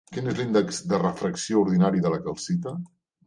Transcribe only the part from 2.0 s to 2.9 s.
de la calcita?